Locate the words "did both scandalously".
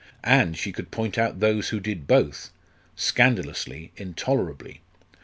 1.79-3.91